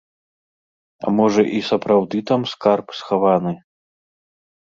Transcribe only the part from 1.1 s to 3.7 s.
можа, і сапраўды там скарб схаваны?